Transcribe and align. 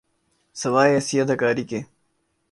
سوائے 0.55 0.93
ایسی 0.93 1.21
اداکاری 1.21 1.63
کے۔ 1.63 1.81